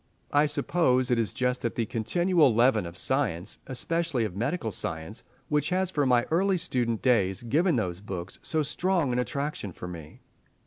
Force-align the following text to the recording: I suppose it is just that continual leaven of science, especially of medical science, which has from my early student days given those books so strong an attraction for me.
I 0.33 0.47
suppose 0.47 1.11
it 1.11 1.19
is 1.19 1.31
just 1.31 1.61
that 1.61 1.75
continual 1.89 2.55
leaven 2.55 2.87
of 2.87 2.97
science, 2.97 3.59
especially 3.67 4.25
of 4.25 4.35
medical 4.35 4.71
science, 4.71 5.21
which 5.47 5.69
has 5.69 5.91
from 5.91 6.09
my 6.09 6.23
early 6.31 6.57
student 6.57 7.03
days 7.03 7.43
given 7.43 7.75
those 7.75 8.01
books 8.01 8.39
so 8.41 8.63
strong 8.63 9.13
an 9.13 9.19
attraction 9.19 9.71
for 9.71 9.87
me. 9.87 10.21